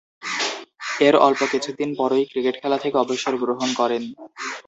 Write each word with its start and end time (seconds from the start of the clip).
এর 1.01 1.15
অল্প 1.19 1.41
কিছুদিন 1.53 1.89
পরই 1.95 2.23
ক্রিকেট 2.31 2.55
খেলা 2.61 2.77
থেকে 2.83 2.95
অবসর 2.97 3.33
গ্রহণ 3.43 3.69
করেন। 3.79 4.03